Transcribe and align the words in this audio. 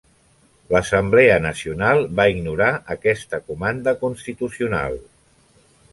L'Assemblea 0.75 1.35
Nacional 1.43 2.01
va 2.21 2.27
ignorar 2.35 2.71
aquesta 2.97 3.41
comanda 3.51 3.95
constitucional. 4.03 4.99